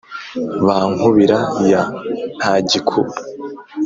ba 0.65 0.77
nkubira 0.93 1.39
ya 1.71 1.81
ntagikuba, 2.37 3.13